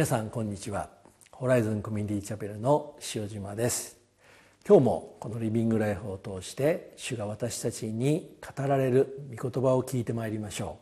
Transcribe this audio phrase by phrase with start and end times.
[0.00, 0.88] 皆さんこんにちは。
[1.30, 3.98] ホライズンコミュニティチャペルの塩島です。
[4.66, 10.78] 今日もこのリビングライフを通して主が私たちに語られる御言葉を聞いてまいりましょ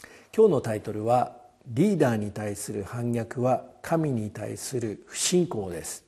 [0.00, 0.06] う。
[0.32, 6.04] 今日のタイトルはリーダーに対する反逆は神に対する不信仰です。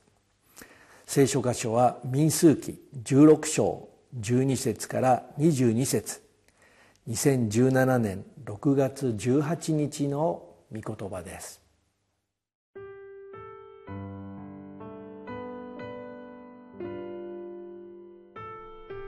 [1.05, 6.21] 聖書箇所は民数記16章12節から22節。
[7.09, 11.64] 2017年6月18日の御言葉です。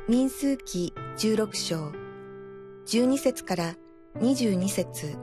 [0.09, 1.91] 民数記16章
[2.85, 3.75] 12節から
[4.21, 5.17] 22節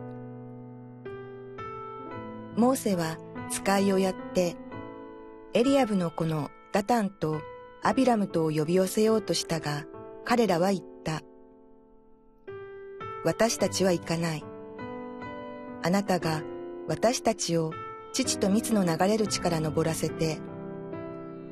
[2.55, 3.17] モーセは
[3.51, 4.57] 使いをやって
[5.55, 7.41] エリアブの子のダタンと
[7.83, 9.87] アビラムとを呼び寄せようとしたが
[10.27, 11.23] 彼らは言った。
[13.25, 14.45] 私たちは行かない。
[15.83, 16.43] あなたが
[16.89, 17.73] 私たちを
[18.13, 20.41] 父と蜜の流れる地から登らせて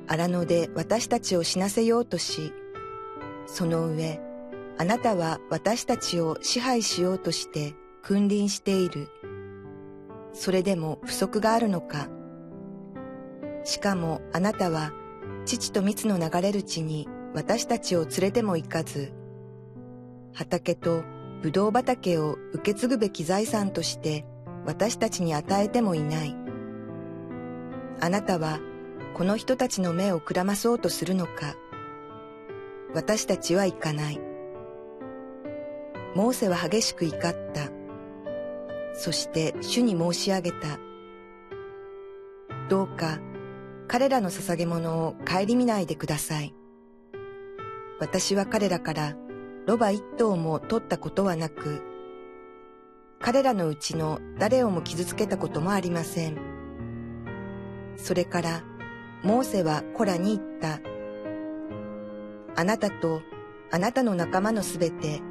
[0.07, 2.53] 荒野で私たちを死なせようとし
[3.47, 4.21] その上、
[4.79, 9.09] あなたは私たちを支配しようとして君臨している。
[10.33, 12.09] それでも不足があるのか。
[13.65, 14.93] しかもあなたは
[15.45, 19.13] 父と蜜の流れる地に私たちを連れても行かず、
[20.33, 21.03] 畑と
[21.43, 24.25] 葡萄畑を受け継ぐべき財産として
[24.65, 26.37] 私たちに与えてもいない。
[28.01, 28.59] あなたは
[29.15, 31.55] この人たちの目をくらまそうとするのか。
[32.95, 34.21] 私たちは行かない。
[36.15, 37.21] モーセは激しく怒っ
[37.53, 37.71] た。
[38.95, 40.79] そして主に申し上げた。
[42.69, 43.19] どうか
[43.89, 46.55] 彼らの捧げ物を顧みないでください。
[47.99, 49.17] 私は彼らから
[49.67, 51.83] ロバ一頭も取ったことはなく、
[53.21, 56.37] 彼らのうちの誰をも傷つけたこともありません。
[57.97, 58.65] それから、
[59.23, 60.92] モーセはコラに言った。
[62.55, 63.23] あなたと
[63.71, 65.23] あなたの仲間のすべて、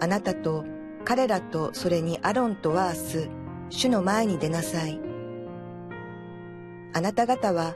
[0.00, 0.64] あなたと
[1.04, 3.30] 彼らとそれにアロンとは明日、
[3.68, 4.98] 主の前に出なさい。
[6.94, 7.74] あなた方は、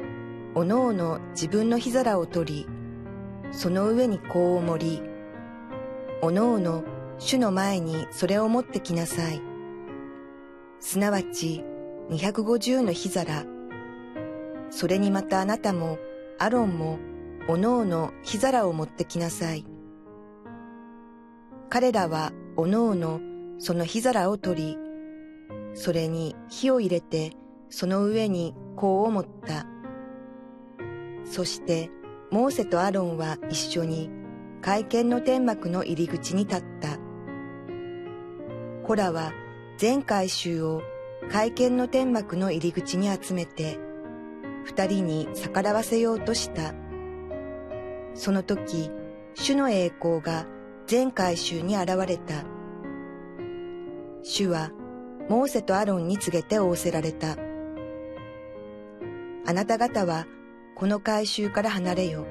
[0.54, 2.68] おのおの自分の火皿を取り、
[3.50, 5.02] その上に香を盛り、
[6.22, 6.82] おのおの
[7.18, 9.42] 主の前にそれを持ってきなさい。
[10.80, 11.62] すなわち、
[12.08, 13.44] 250の火皿。
[14.70, 15.98] それにまたあなたも、
[16.38, 16.98] アロンも、
[17.48, 19.64] おのおの火皿を持ってきなさい。
[21.68, 23.20] 彼らはおのおの
[23.58, 24.78] その火皿を取り、
[25.74, 27.32] それに火を入れて
[27.68, 29.66] その上に香を持った。
[31.24, 31.90] そして
[32.30, 34.10] モーセとアロンは一緒に
[34.60, 36.98] 会見の天幕の入り口に立った。
[38.86, 39.32] コラは
[39.78, 40.82] 全回収を
[41.30, 43.78] 会見の天幕の入り口に集めて、
[44.64, 46.74] 二人に逆らわせようとした。
[48.14, 48.90] その時、
[49.34, 50.46] 主の栄光が
[50.86, 52.44] 全回収に現れた。
[54.22, 54.70] 主は、
[55.28, 57.36] モーセとアロンに告げて仰せられた。
[59.46, 60.26] あなた方は、
[60.74, 62.26] この回収から離れよ。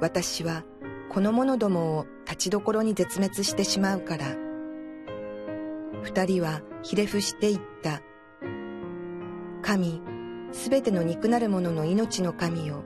[0.00, 0.64] 私は、
[1.08, 4.36] この者どもを立ちどころに絶滅してしまうから。
[6.02, 8.02] 二人はひれ伏していった。
[9.62, 10.00] 神、
[10.52, 12.84] すべての肉なる者の命の神よ。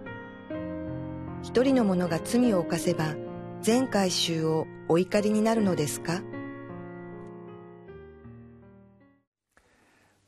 [1.43, 3.17] 一人の者が罪を犯せば
[3.63, 6.23] 全回収をお怒りになるのですか？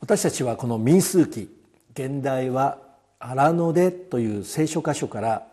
[0.00, 1.48] 私たちはこの民数記
[1.92, 2.78] 現代は
[3.20, 5.46] 荒野でという聖書箇所から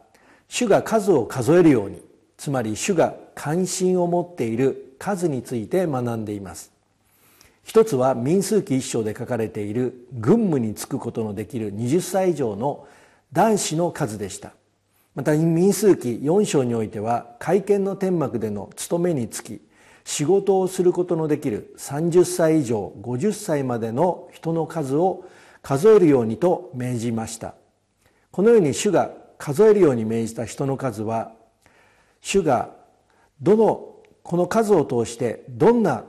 [0.48, 2.02] 主が数を数えるように
[2.38, 6.72] つまり主が関心を持っている数について学んでいます。
[7.64, 12.88] 一つは民数記一章で書かれている軍務に就くことのできる20歳以上の
[13.32, 14.54] 男子の数でした。
[15.14, 19.62] また民数記4章においては会見の天幕での務めにつき
[20.06, 25.26] 仕事をすることのできる30歳以上50歳までの人の数を
[25.62, 27.56] 数えるようにと命じました。
[28.32, 31.34] このように主が数えるように命じた人の数は
[32.22, 32.70] 主が
[33.42, 36.06] どのこの数を通してどんな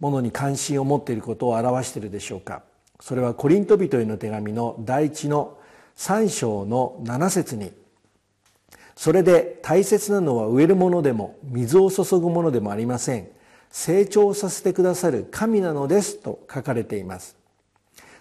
[0.00, 2.62] ものに関心を持っていることを表しているでしょうか。
[3.00, 5.56] それはコリント人への手紙の第一の
[5.96, 7.72] 3章の7節に
[8.96, 13.28] それで大切なのは植えるものでも水を注ぐものでもありません。
[13.70, 17.36] 成長させてくださる神なのですと書かれています。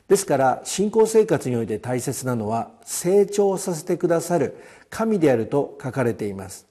[0.07, 4.57] ですから信仰生活において大切なのは成長させてくださる
[4.89, 6.67] 神であると書かれています。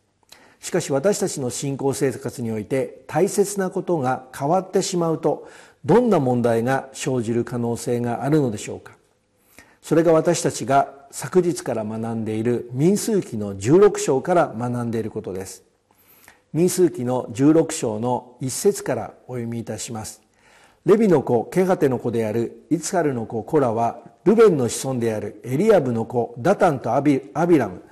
[0.60, 5.48] しかし私たちの信仰生活において大切なことが変わってしまうと
[5.84, 8.92] どんな問題が生じる可能性があるのでしょうか。
[9.80, 15.64] それが私たちが昨日から学んでいる民数記の16章から学んでいることです
[16.52, 20.22] 民数記の16章の一節からお読みいたします
[20.86, 27.82] レビの子ケハテの子であるイツハルの子コラはルベンの子孫であるエリアブの子ダタンとアビアビラム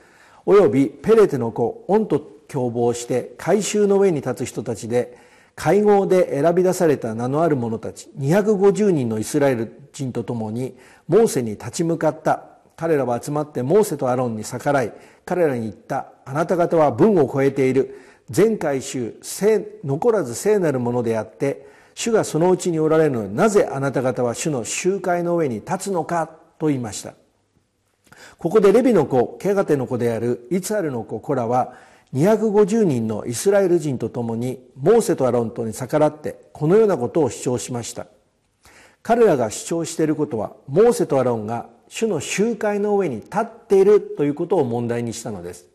[0.46, 5.18] およびペレテの子オンと共謀して改宗の上に立つ人たちで
[5.54, 10.76] 会合で選び出された名のある者たち250人のイスラエル人と共に
[11.08, 14.92] モーセに立ち向かった彼らは集まってモーセとアロンに逆らい
[15.24, 18.00] 彼らに言ったあなた方は文を超えている。
[18.30, 26.28] 全回収残らず聖なるものであって主がそのうちにおられるのになぜあなた方は主の集会の上に立つのか
[26.58, 27.14] と言いました。
[28.36, 31.74] ここでレビの子ケガテの子であるイツァルの子コラは
[32.14, 38.06] 250人のイスラエル人と共にモーセとアロントに逆らってこのようなことを主張しました。
[39.02, 45.66] 彼らが主張していることはモーセとアロンが主の集会の上に立っているということを問題にしたのです。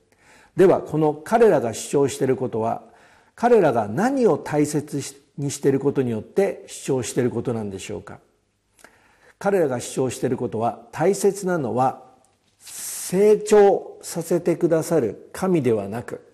[0.55, 2.83] ではこの彼らが主張していることは
[3.35, 5.01] 彼らが何を大切
[5.37, 8.19] にしていることによって主張していることなんでしょうか。
[9.39, 12.01] 彼らが主張していることは大切なのは
[12.59, 16.25] 成長させてくださる神ではなく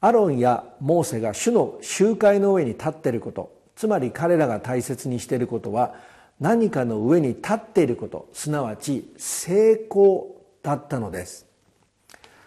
[0.00, 5.94] アロンやモーセが主の集会の上に立っていることつまり彼らが大切にしていることは
[6.40, 11.46] 何かの上に立っていることすなわち成功だったのです。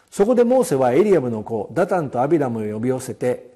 [0.10, 3.54] そこでモーセはエリアムの子ダタンとアビラムを呼び寄せて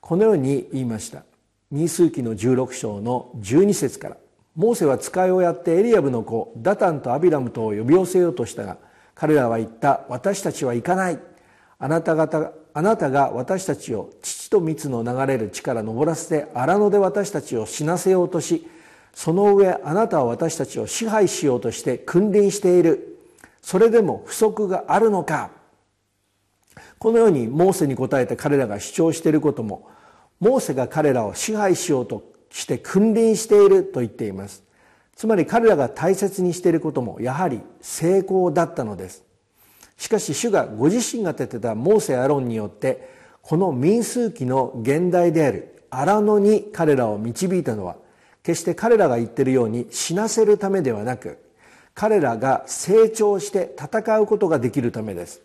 [0.00, 1.24] このように言いました。
[1.70, 4.16] 民数記の16章の12節から
[4.54, 8.76] モーセは使いをやってエリアブの子ダタンとアビラムとを呼び寄せようとしたが
[9.14, 11.18] 彼らは言った私たちは行かない。
[11.78, 18.68] あなた方あなたが私たちを父と蜜の流れる地から登らせて荒野で私たちを死なせようとし
[19.14, 23.18] その上あなたは私たちを支配しようとして君臨している。
[23.62, 25.50] それでも不足があるのか。
[26.98, 29.88] このようにモーセに答えて彼らが主張していることも
[30.40, 34.62] モーセが彼らを支配しようとして君臨していると言っています。
[35.14, 39.22] つまり彼らが大切にしていることもやはり成功だったのです。
[39.96, 43.08] しかし主がご自身が立てたモーセ・アロンによって
[43.42, 47.96] この民数記の現代である荒野に彼らを導いたのは
[48.44, 51.38] 決して彼らが言っているように死なせるためではなく
[51.94, 55.40] 彼らが成長して戦うことができるためです。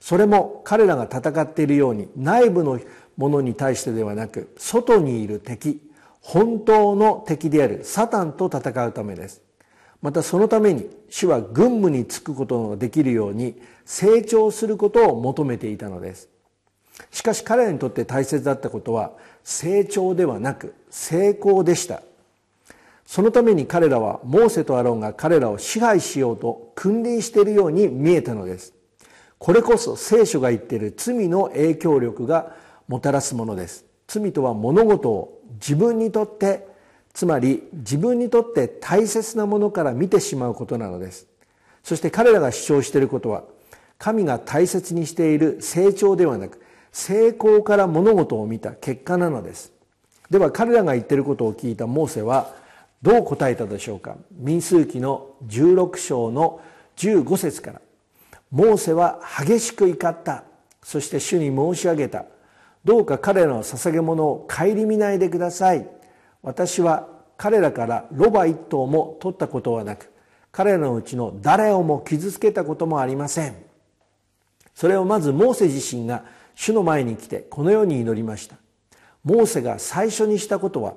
[0.00, 2.78] それも彼らが戦っているように内部の
[3.16, 5.80] ものに対してではなく外にいる敵
[6.20, 9.40] 本当の敵であるサタンと戦うためです。
[10.02, 16.28] またそのために主は軍務に就くことができるように成長することを求めていたのです。
[17.10, 19.12] しかし彼らにとって大切だったことは
[19.42, 22.02] 成長ではなく成功でした。
[23.06, 28.72] そのために彼らはモーセとアロンが彼らを支配しようと君臨しているように見えたのです。
[29.38, 32.54] これこそ聖書が言っている罪の影響力が
[32.88, 33.84] もたらすものです。
[34.06, 36.66] 罪とは物事を自分にとって
[37.12, 41.26] つまり自分にとって大切なものから見てしまうことなのです。
[41.82, 43.44] そして彼らが主張していることは
[43.98, 49.72] 神が大切にしている成長ではなく成功から物事を見た結果なのです。
[50.30, 52.63] では彼らが言っていることを聞いたモーセは
[53.04, 54.16] どう答えたでしょうか？
[54.32, 56.62] 民数記の16章の
[56.96, 57.82] 15節から。
[58.50, 60.44] モーセは激しく怒った。
[60.82, 62.24] そして主に申し上げた。
[62.82, 65.86] どうか彼らの捧げ物を顧みないでください。
[66.42, 67.06] 私は
[67.36, 70.10] 彼らからロバ一頭も取ったことはなく
[70.50, 73.54] 彼らのうちの誰をも傷つけたこともありません。
[74.74, 78.56] それをまずモーセ自身が主の前に来てこのように祈りました。
[79.24, 80.94] モーセが最初にしたことは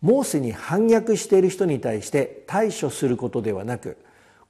[0.00, 3.98] モーセに反逆している人に対して対処することではなく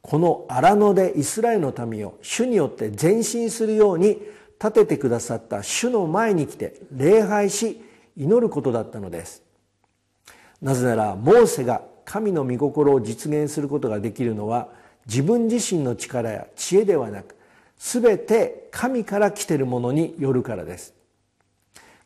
[0.02, 4.18] この荒野でイスラエルの民を主によって前進するように
[4.60, 7.80] 立ててくださった主の前に来て礼拝し
[8.16, 9.42] 祈ることだったのです。
[10.60, 14.68] なぜならモーセが神の御心を実現することができるのは
[15.06, 17.36] 自分自身の力や知恵ではなく
[17.78, 20.94] 全て神から来てるものによるからです。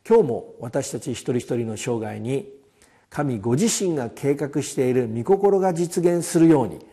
[0.07, 2.49] 今日も私たち一人一人の生涯に
[3.15, 6.85] 神ご自身が計画している御心が実現するように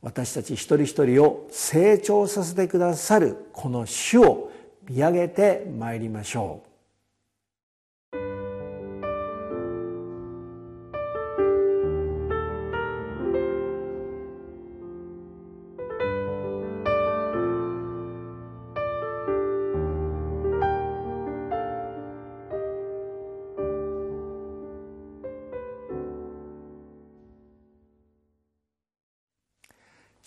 [0.00, 4.52] 私たち一人一人を成長させてくださるこの主を
[4.88, 6.65] 見上げてまいりましょう。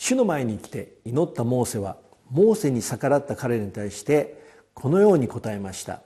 [0.10, 1.98] 主の前に来て祈ったモーセは
[2.32, 4.42] モーセに逆らった彼に対して
[4.74, 6.02] このように答えました。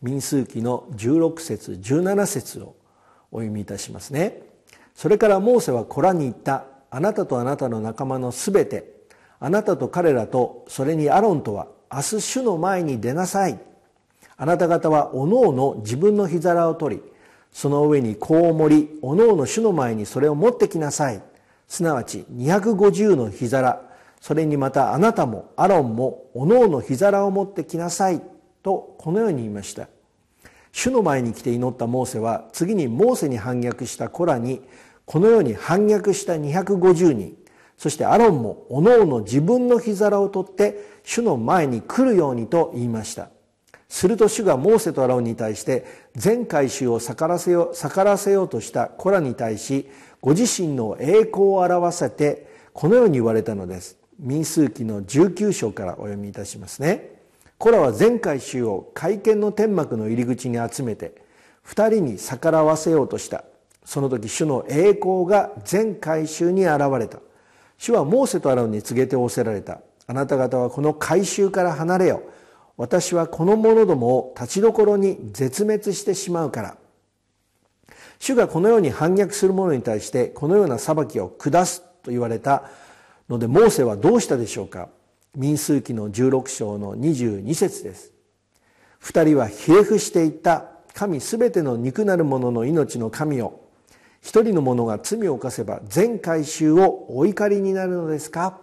[0.00, 2.76] 民数記の16節17節を
[3.30, 4.40] お読みいたしますね。
[4.94, 6.64] それからモーセは子らに言った。
[6.90, 8.90] あなたとあなたの仲間のすべて
[9.38, 13.60] あなたと彼らとそれにアロンとは明日主の前に出なさい。
[14.38, 17.02] あなた方はおのおの自分の膝皿を取り
[17.52, 21.22] その上に香を盛りおのおの主の前にそれを持ってきなさい。
[21.72, 23.80] すなわち250の火皿。
[24.20, 28.20] それにまたあなたもアロンもおのおの火皿を持ってきなさい。
[28.62, 29.88] とこのように言いました。
[30.70, 34.60] 主の前に来て祈ったモーセは次にモーセに反逆した子らに
[35.06, 37.38] このように反逆した250人。
[37.78, 43.30] そしてアロンもおのおの自分の火皿を取って主の前に来るようにと言いました。
[43.88, 45.86] すると主がモーセとアロンに対して
[46.16, 49.90] 全回収を逆らせようとした子らに対し
[50.22, 53.98] ご自身の栄光を表せてこのように言われたのです。
[54.20, 57.10] 民数記の19章からお読みいたしますね
[57.58, 61.20] コラは全回収を会見の天幕の入り口に集めて
[61.62, 63.44] 二人に逆らわせようとした。
[63.84, 67.18] その時主の栄光が全回収に現れた。
[67.76, 69.80] 主はモーセとアロンに告げて仰せられた。
[70.06, 72.22] あなた方はこの回収から離れよ
[72.76, 76.76] 私はこの者どもを立ちどころに絶滅してしまうから。
[78.22, 82.70] 主がこのように反逆する者に対してこのような裁きを下すと言われた
[83.28, 84.90] のでモーセはどうしたでしょうか？
[85.34, 88.12] 民数記の16章の22節です。
[89.00, 93.60] 二人はひれ伏していった神すべての肉なる者の命の神を
[94.20, 98.60] 一人の者が罪を犯せば全回収をお怒りになるのですか？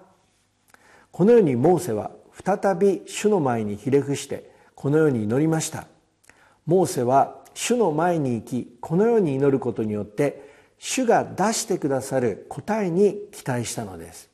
[1.12, 2.12] このようにモーセは
[2.46, 5.86] 再び主の前にひれ伏してこのように祈りました。
[6.66, 14.30] モーセは主の前に行きこのように祈ることによって主が出してくださる答えに期待したのです。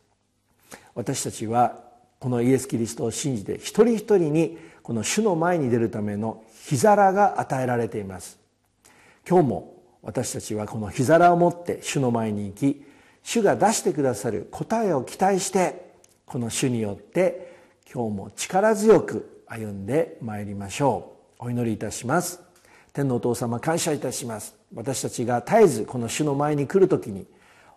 [0.94, 1.84] 私たちは
[2.20, 8.40] このイエス・キリストを信じて一人一人にこの主の前に出るための日皿が与えられています。
[9.28, 12.86] 今日も私たちはこの日皿を持って主の前に行き
[13.24, 15.94] 主が出してくださる答えを期待して
[16.28, 17.56] この主によって
[17.92, 21.46] 今日も力強く歩んでまいりましょう。
[21.46, 22.45] お祈りいたします。
[22.96, 24.56] 天のお父様感謝いたします。
[24.74, 27.28] 私たちが絶えずこの主の前に来る時に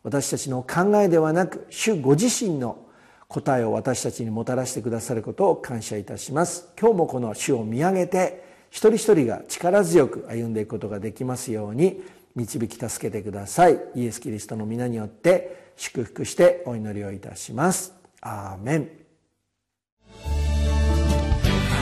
[0.05, 2.79] 私たちの考えではなく主ご自身の
[3.27, 6.69] 答えを私たちにもたらしてくださることを感謝いたします。
[6.81, 12.01] 今日もこの主を見上げて一人一人が力強く歩んでいくことができますように
[12.37, 13.81] 導き助けてください。
[13.97, 17.93] イエス・キリストの皆によって祝福してお祈りをいたします。
[18.21, 18.89] アーメン。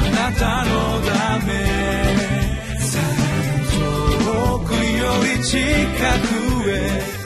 [0.07, 2.06] あなたのため。
[5.23, 5.59] り近
[6.63, 7.17] くへ。